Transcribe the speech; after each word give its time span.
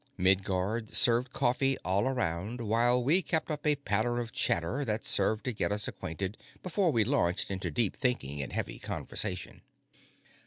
Midguard 0.17 0.89
served 0.95 1.31
coffee 1.31 1.77
all 1.85 2.07
around 2.07 2.61
while 2.61 3.03
we 3.03 3.17
all 3.17 3.21
kept 3.21 3.51
up 3.51 3.67
a 3.67 3.75
patter 3.75 4.17
of 4.17 4.31
chatter 4.31 4.83
that 4.83 5.05
served 5.05 5.43
to 5.45 5.53
get 5.53 5.71
us 5.71 5.87
acquainted 5.87 6.39
before 6.63 6.89
we 6.89 7.03
launched 7.03 7.51
into 7.51 7.69
deep 7.69 7.95
thinking 7.95 8.41
and 8.41 8.51
heavy 8.51 8.79
conversation. 8.79 9.61